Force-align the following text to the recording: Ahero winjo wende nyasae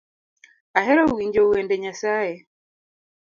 Ahero 0.79 1.03
winjo 1.15 1.41
wende 1.51 1.75
nyasae 1.83 2.33